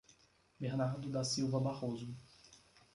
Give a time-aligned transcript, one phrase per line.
[0.59, 2.11] Bernardo da Silva Barroso